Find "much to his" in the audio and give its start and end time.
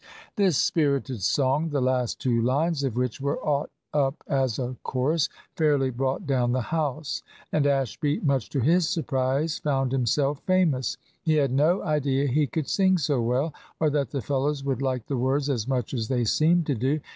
8.21-8.89